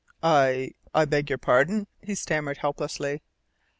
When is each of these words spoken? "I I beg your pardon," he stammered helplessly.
"I 0.23 0.71
I 0.95 1.05
beg 1.05 1.29
your 1.29 1.37
pardon," 1.37 1.85
he 2.01 2.15
stammered 2.15 2.57
helplessly. 2.57 3.21